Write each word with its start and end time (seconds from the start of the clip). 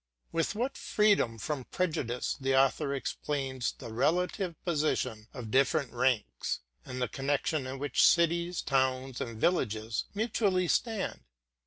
With 0.31 0.55
what 0.55 0.77
freedom 0.79 1.37
from 1.37 1.65
prejudice 1.65 2.35
the 2.39 2.57
author 2.57 2.91
explains 2.95 3.71
the 3.71 3.93
relative 3.93 4.55
position 4.65 5.27
of 5.31 5.51
different 5.51 5.93
ranks, 5.93 6.61
and 6.83 6.99
the 6.99 7.07
connection 7.07 7.67
in 7.67 7.77
which 7.77 8.03
cities, 8.07 8.63
towns, 8.63 9.21
and 9.21 9.39
villages 9.39 10.05
mutually 10.15 10.67
stand! 10.67 11.19